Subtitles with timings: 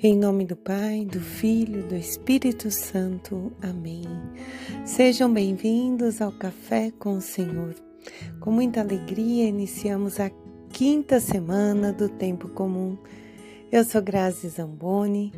[0.00, 3.52] Em nome do Pai, do Filho, do Espírito Santo.
[3.60, 4.04] Amém.
[4.84, 7.74] Sejam bem-vindos ao Café com o Senhor.
[8.38, 10.30] Com muita alegria, iniciamos a
[10.70, 12.96] quinta semana do Tempo Comum.
[13.72, 15.32] Eu sou Grazi Zamboni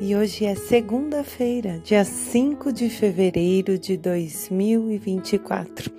[0.00, 5.92] e hoje é segunda-feira, dia 5 de fevereiro de 2024.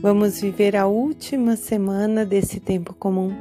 [0.00, 3.36] Vamos viver a última semana desse Tempo Comum.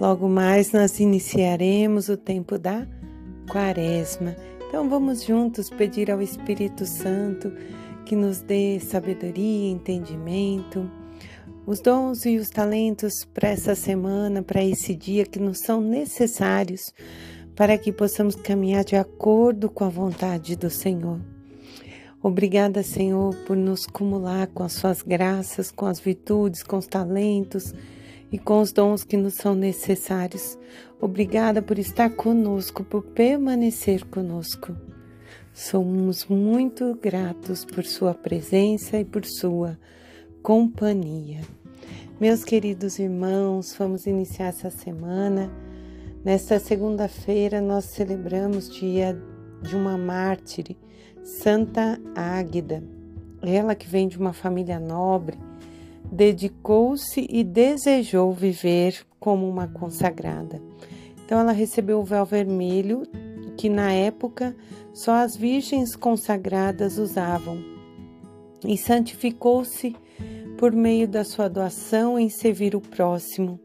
[0.00, 2.84] Logo mais nós iniciaremos o tempo da
[3.52, 4.34] Quaresma.
[4.66, 7.52] Então vamos juntos pedir ao Espírito Santo
[8.06, 10.90] que nos dê sabedoria, entendimento,
[11.66, 16.94] os dons e os talentos para essa semana, para esse dia que nos são necessários
[17.54, 21.20] para que possamos caminhar de acordo com a vontade do Senhor.
[22.22, 27.74] Obrigada, Senhor, por nos cumular com as suas graças, com as virtudes, com os talentos
[28.32, 30.58] e com os dons que nos são necessários.
[30.98, 34.74] Obrigada por estar conosco, por permanecer conosco.
[35.52, 39.78] Somos muito gratos por Sua presença e por Sua
[40.42, 41.42] companhia.
[42.18, 45.52] Meus queridos irmãos, vamos iniciar essa semana.
[46.24, 49.20] Nesta segunda-feira, nós celebramos dia
[49.60, 50.78] de uma mártire,
[51.22, 52.82] Santa Águida.
[53.42, 55.36] Ela que vem de uma família nobre
[56.12, 60.60] dedicou-se e desejou viver como uma consagrada.
[61.24, 63.04] Então ela recebeu o véu vermelho,
[63.56, 64.54] que na época
[64.92, 67.58] só as virgens consagradas usavam,
[68.62, 69.96] e santificou-se
[70.58, 73.58] por meio da sua doação em servir o próximo,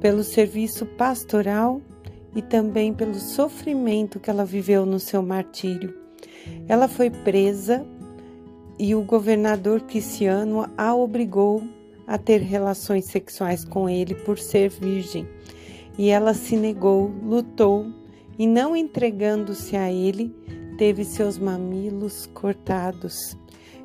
[0.00, 1.82] pelo serviço pastoral
[2.34, 5.98] e também pelo sofrimento que ela viveu no seu martírio.
[6.68, 7.84] Ela foi presa
[8.78, 11.62] e o governador Cristiano a obrigou
[12.06, 15.28] a ter relações sexuais com ele por ser virgem.
[15.96, 17.86] E ela se negou, lutou
[18.38, 20.34] e, não entregando-se a ele,
[20.78, 23.36] teve seus mamilos cortados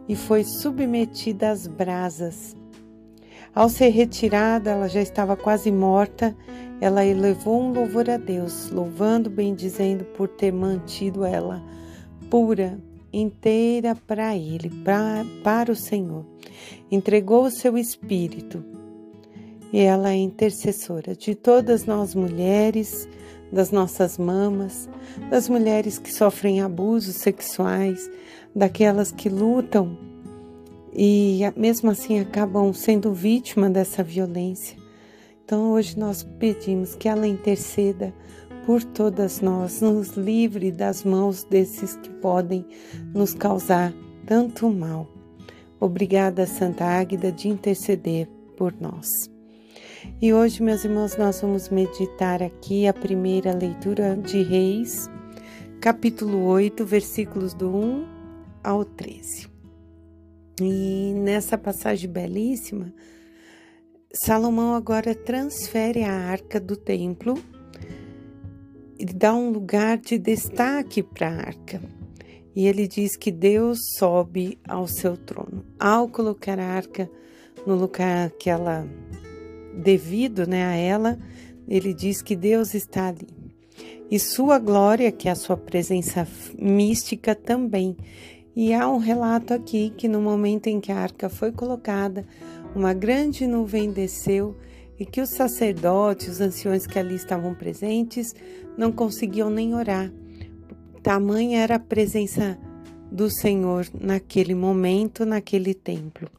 [0.07, 2.55] e foi submetida às brasas.
[3.53, 6.35] Ao ser retirada, ela já estava quase morta.
[6.79, 11.63] Ela elevou um louvor a Deus, louvando, bendizendo por ter mantido ela
[12.29, 12.79] pura
[13.11, 16.25] inteira para Ele, pra, para o Senhor.
[16.91, 18.63] Entregou o seu espírito
[19.71, 23.07] e ela é intercessora de todas nós mulheres,
[23.51, 24.89] das nossas mamas,
[25.29, 28.09] das mulheres que sofrem abusos sexuais,
[28.55, 29.97] daquelas que lutam
[30.93, 34.77] e mesmo assim acabam sendo vítima dessa violência.
[35.45, 38.13] Então hoje nós pedimos que ela interceda
[38.67, 42.65] por todas nós, nos livre das mãos desses que podem
[43.15, 43.93] nos causar
[44.25, 45.07] tanto mal.
[45.79, 48.27] Obrigada, Santa Águida, de interceder
[48.57, 49.07] por nós.
[50.21, 55.09] E hoje, meus irmãos, nós vamos meditar aqui a primeira leitura de Reis,
[55.79, 58.05] capítulo 8, versículos do 1
[58.65, 59.47] ao 13.
[60.61, 62.93] E nessa passagem belíssima,
[64.11, 67.41] Salomão agora transfere a arca do templo
[68.99, 71.81] ele dá um lugar de destaque para a arca.
[72.55, 75.63] E ele diz que Deus sobe ao seu trono.
[75.79, 77.09] Ao colocar a arca
[77.65, 78.87] no lugar que ela
[79.75, 81.19] devido, né, a ela,
[81.67, 83.27] ele diz que Deus está ali.
[84.09, 87.95] E sua glória, que é a sua presença mística também.
[88.55, 92.25] E há um relato aqui que no momento em que a arca foi colocada,
[92.73, 94.55] uma grande nuvem desceu
[94.99, 98.33] e que os sacerdotes, os anciões que ali estavam presentes,
[98.77, 100.11] não conseguiam nem orar.
[101.03, 102.57] Tamanha era a presença
[103.11, 106.29] do Senhor naquele momento, naquele templo.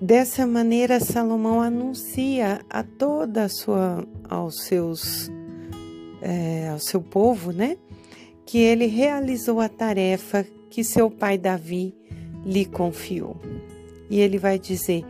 [0.00, 5.30] Dessa maneira, Salomão anuncia a toda a sua, aos seus,
[6.22, 7.76] é, ao seu povo, né,
[8.46, 11.94] que ele realizou a tarefa que seu pai Davi
[12.44, 13.36] lhe confiou.
[14.08, 15.04] E ele vai dizer: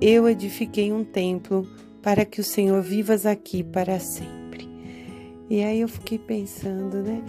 [0.00, 1.68] eu edifiquei um templo
[2.02, 4.68] para que o Senhor vivas aqui para sempre.
[5.48, 7.22] E aí eu fiquei pensando, né,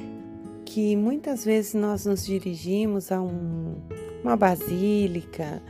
[0.63, 3.75] que muitas vezes nós nos dirigimos a um,
[4.23, 5.61] uma basílica,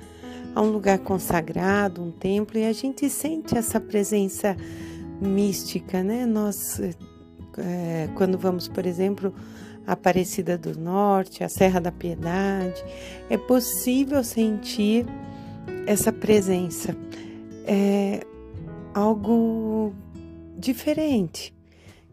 [0.53, 4.55] a um lugar consagrado, um templo, e a gente sente essa presença
[5.19, 6.25] mística, né?
[6.25, 6.79] Nós,
[7.57, 9.33] é, quando vamos, por exemplo,
[9.87, 12.83] a Aparecida do Norte, a Serra da Piedade,
[13.29, 15.05] é possível sentir
[15.85, 16.95] essa presença.
[17.65, 18.21] É
[18.93, 19.93] algo
[20.57, 21.53] diferente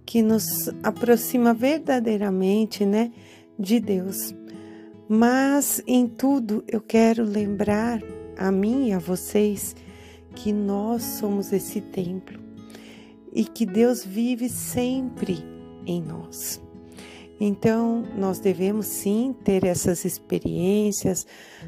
[0.06, 3.12] que nos aproxima verdadeiramente, né,
[3.59, 4.35] de Deus.
[5.09, 8.00] Mas em tudo eu quero lembrar
[8.37, 9.75] a mim e a vocês
[10.35, 12.39] que nós somos esse templo.
[13.33, 15.45] e que Deus vive sempre
[15.87, 16.61] em nós.
[17.40, 21.26] Então, nós devemos sim ter essas experiências,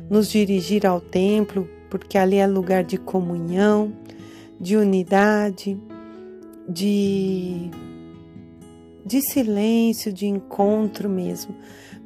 [0.09, 3.93] nos dirigir ao templo, porque ali é lugar de comunhão,
[4.61, 5.79] de unidade,
[6.69, 7.71] de,
[9.07, 11.55] de silêncio, de encontro mesmo,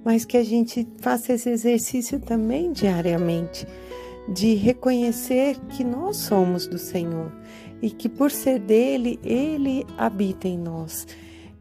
[0.04, 3.66] mas que a gente faça esse exercício também diariamente,
[4.28, 7.32] de reconhecer que nós somos do Senhor
[7.82, 11.06] e que por ser dele, ele habita em nós.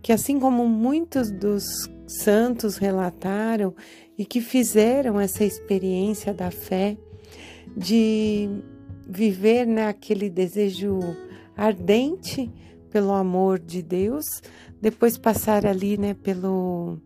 [0.03, 1.63] Que assim como muitos dos
[2.05, 3.73] santos relataram
[4.17, 6.97] e que fizeram essa experiência da fé,
[7.75, 8.47] de
[9.07, 10.99] viver naquele desejo
[11.57, 12.51] ardente
[12.91, 14.25] pelo amor de Deus,
[14.79, 16.99] depois passar ali, né, pelo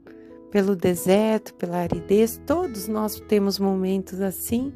[0.51, 4.73] pelo deserto, pela aridez, todos nós temos momentos assim,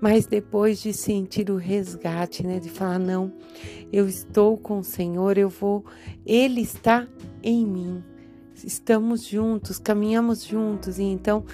[0.00, 3.32] mas depois de sentir o resgate, né, de falar não,
[3.92, 5.84] eu estou com o Senhor, eu vou,
[6.24, 7.08] ele está
[7.42, 8.04] em mim
[8.64, 11.44] estamos juntos, caminhamos juntos, e então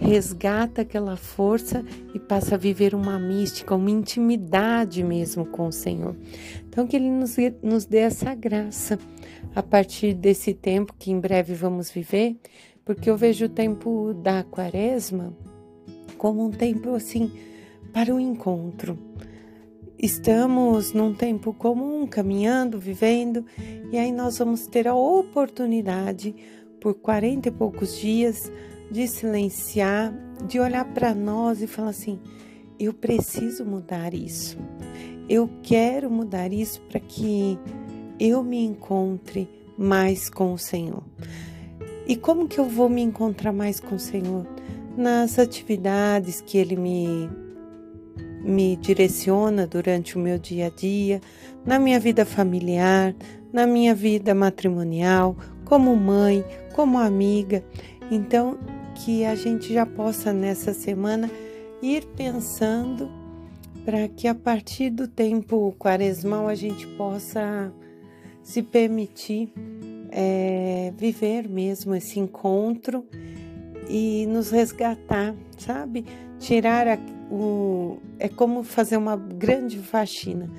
[0.00, 1.84] resgata aquela força
[2.14, 6.16] e passa a viver uma mística, uma intimidade mesmo com o Senhor.
[6.68, 8.98] Então, que Ele nos, nos dê essa graça
[9.54, 12.36] a partir desse tempo que em breve vamos viver,
[12.84, 15.32] porque eu vejo o tempo da quaresma
[16.16, 17.32] como um tempo assim
[17.92, 18.98] para o encontro.
[19.98, 23.44] Estamos num tempo comum, caminhando, vivendo,
[23.92, 26.34] e aí nós vamos ter a oportunidade,
[26.80, 28.50] por quarenta e poucos dias,
[28.90, 30.12] de silenciar,
[30.46, 32.18] de olhar para nós e falar assim:
[32.80, 34.58] eu preciso mudar isso,
[35.28, 37.56] eu quero mudar isso para que
[38.18, 39.48] eu me encontre
[39.78, 41.04] mais com o Senhor.
[42.06, 44.46] E como que eu vou me encontrar mais com o Senhor?
[44.96, 47.30] Nas atividades que Ele me
[48.44, 51.20] me direciona durante o meu dia a dia,
[51.64, 53.14] na minha vida familiar,
[53.52, 56.44] na minha vida matrimonial, como mãe,
[56.74, 57.64] como amiga.
[58.10, 58.58] Então,
[58.94, 61.30] que a gente já possa nessa semana
[61.80, 63.08] ir pensando
[63.84, 67.72] para que a partir do tempo quaresmal a gente possa
[68.42, 69.52] se permitir
[70.12, 73.06] é, viver mesmo esse encontro
[73.88, 76.04] e nos resgatar, sabe?
[76.38, 76.98] Tirar a,
[77.30, 77.96] o.
[78.18, 80.50] É como fazer uma grande faxina,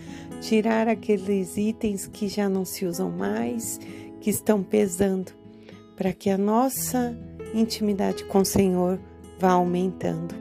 [0.41, 3.79] tirar aqueles itens que já não se usam mais,
[4.19, 5.31] que estão pesando,
[5.95, 7.15] para que a nossa
[7.53, 8.99] intimidade com o Senhor
[9.39, 10.33] vá aumentando.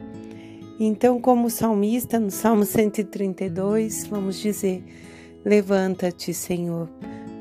[0.79, 4.83] Então, como salmista, no Salmo 132, vamos dizer:
[5.45, 6.89] Levanta-te, Senhor,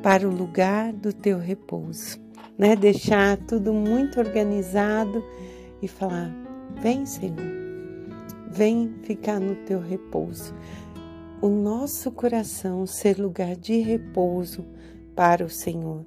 [0.03, 2.21] para o lugar do teu repouso.
[2.59, 2.75] Né?
[2.75, 5.25] Deixar tudo muito organizado
[5.81, 6.31] e falar:
[6.83, 7.37] Vem, Senhor,
[8.51, 10.55] vem ficar no teu repouso.
[11.41, 14.67] O nosso coração ser lugar de repouso
[15.15, 16.05] para o Senhor.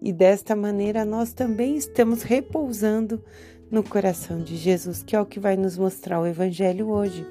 [0.00, 3.22] E desta maneira nós também estamos repousando
[3.70, 7.26] no coração de Jesus, que é o que vai nos mostrar o Evangelho hoje.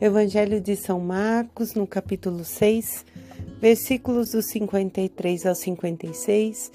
[0.00, 3.04] Evangelho de São Marcos, no capítulo 6,
[3.60, 6.72] versículos dos 53 ao 56,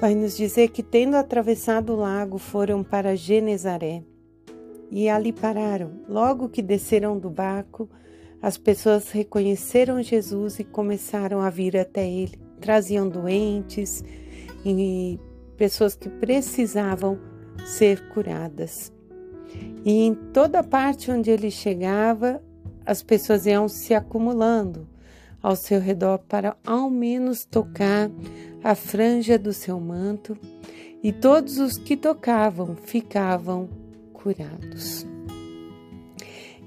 [0.00, 4.02] vai nos dizer que, tendo atravessado o lago, foram para Genezaré
[4.90, 5.92] e ali pararam.
[6.08, 7.88] Logo que desceram do barco,
[8.42, 12.38] as pessoas reconheceram Jesus e começaram a vir até ele.
[12.60, 14.02] Traziam doentes
[14.64, 15.18] e
[15.56, 17.18] pessoas que precisavam
[17.64, 18.92] ser curadas.
[19.84, 22.42] E em toda parte onde ele chegava,
[22.84, 24.86] as pessoas iam se acumulando
[25.42, 28.10] ao seu redor para ao menos tocar
[28.62, 30.36] a franja do seu manto,
[31.02, 33.68] e todos os que tocavam ficavam
[34.12, 35.06] curados.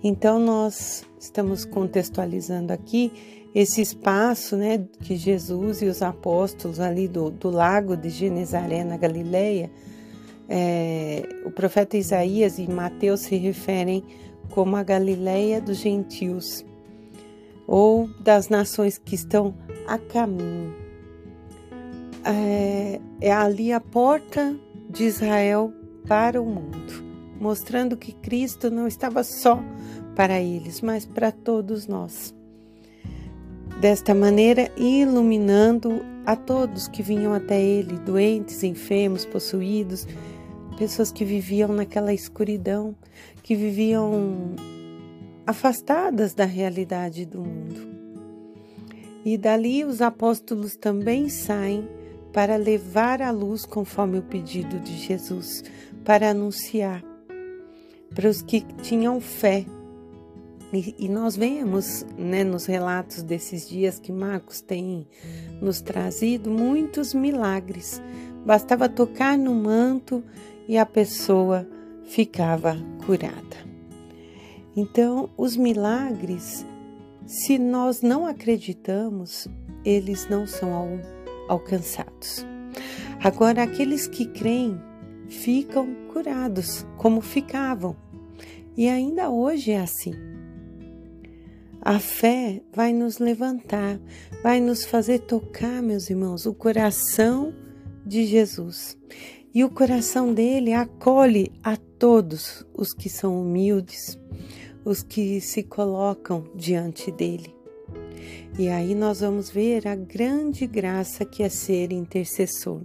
[0.03, 3.11] Então, nós estamos contextualizando aqui
[3.53, 8.95] esse espaço né, que Jesus e os apóstolos ali do, do lago de Genezaré, na
[8.95, 9.69] Galileia,
[10.47, 14.03] é, o profeta Isaías e Mateus se referem
[14.49, 16.65] como a Galileia dos gentios
[17.71, 19.55] ou das nações que estão
[19.87, 20.75] a caminho.
[22.23, 24.55] É, é ali a porta
[24.89, 25.73] de Israel
[26.05, 27.11] para o mundo
[27.41, 29.59] mostrando que Cristo não estava só
[30.15, 32.35] para eles, mas para todos nós.
[33.81, 40.07] Desta maneira, iluminando a todos que vinham até ele, doentes, enfermos, possuídos,
[40.77, 42.95] pessoas que viviam naquela escuridão,
[43.41, 44.55] que viviam
[45.45, 47.89] afastadas da realidade do mundo.
[49.23, 51.87] E dali os apóstolos também saem
[52.33, 55.63] para levar a luz conforme o pedido de Jesus,
[56.03, 57.03] para anunciar
[58.13, 59.65] para os que tinham fé
[60.73, 65.05] E, e nós vemos né, nos relatos desses dias que Marcos tem
[65.61, 68.01] nos trazido muitos milagres.
[68.45, 70.23] Bastava tocar no manto
[70.69, 71.67] e a pessoa
[72.05, 73.70] ficava curada.
[74.75, 76.65] Então, os milagres,
[77.25, 79.47] se nós não acreditamos,
[79.83, 81.01] eles não são
[81.47, 82.45] alcançados.
[83.23, 84.79] Agora, aqueles que creem
[85.27, 87.95] ficam curados, como ficavam.
[88.75, 90.13] E ainda hoje é assim.
[91.81, 93.99] A fé vai nos levantar,
[94.43, 97.53] vai nos fazer tocar, meus irmãos, o coração
[98.05, 98.97] de Jesus.
[99.53, 104.17] E o coração dele acolhe a todos os que são humildes,
[104.85, 107.53] os que se colocam diante dele.
[108.57, 112.81] E aí nós vamos ver a grande graça que é ser intercessor,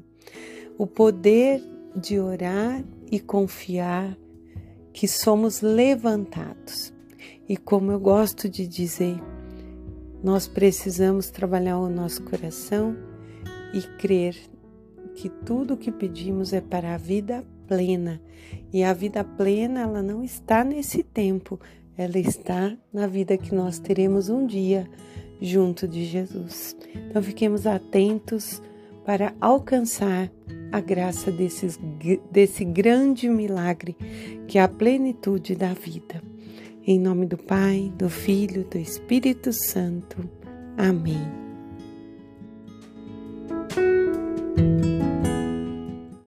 [0.77, 1.63] o poder
[1.95, 4.17] de orar e confiar
[4.93, 6.93] que somos levantados.
[7.49, 9.23] E como eu gosto de dizer,
[10.23, 12.97] nós precisamos trabalhar o nosso coração
[13.73, 14.37] e crer
[15.17, 18.21] que tudo o que pedimos é para a vida plena.
[18.73, 21.59] E a vida plena, ela não está nesse tempo,
[21.97, 24.89] ela está na vida que nós teremos um dia
[25.41, 26.77] junto de Jesus.
[26.95, 28.63] Então fiquemos atentos
[29.05, 30.31] para alcançar
[30.71, 31.79] a graça desses,
[32.31, 33.97] desse grande milagre
[34.47, 36.23] que é a plenitude da vida.
[36.87, 40.29] Em nome do Pai, do Filho, do Espírito Santo.
[40.77, 41.46] Amém.